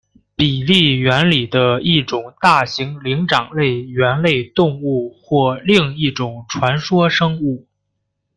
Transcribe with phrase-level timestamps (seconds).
[0.35, 7.67] 比利猿里的一种大型灵长类猿类动物或另一种传说生物。